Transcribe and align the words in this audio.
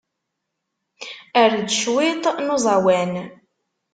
Err-d 1.41 1.69
cwiṭ 1.79 2.23
n 2.45 2.47
uẓawan. 2.55 3.13